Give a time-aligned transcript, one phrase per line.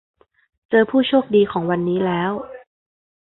[0.69, 2.31] เจอผู้โชคดีของวันนี้แล้ว